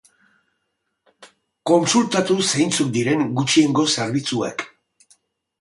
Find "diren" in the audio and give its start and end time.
2.97-3.23